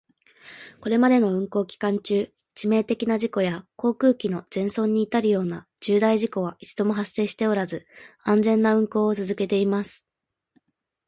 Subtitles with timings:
[0.81, 7.85] これまでの運航期間中、致命的な事故や航空機の全損に至るような重大事故は一度も発生しておらず、
[8.23, 10.07] 安全な運航を続けています。